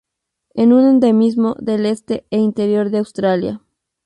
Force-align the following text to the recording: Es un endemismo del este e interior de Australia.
Es 0.55 0.65
un 0.65 0.83
endemismo 0.83 1.55
del 1.59 1.85
este 1.85 2.25
e 2.31 2.39
interior 2.39 2.89
de 2.89 2.97
Australia. 2.97 3.61